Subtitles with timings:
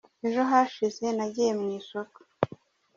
[0.27, 2.17] Ejo hashize nagiye mu isoko.